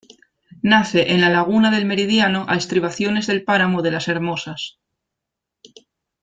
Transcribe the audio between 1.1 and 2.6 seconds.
en la laguna del meridiano a